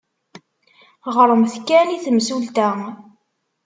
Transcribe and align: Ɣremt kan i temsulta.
Ɣremt 1.15 1.55
kan 1.67 1.87
i 1.95 1.97
temsulta. 2.03 2.69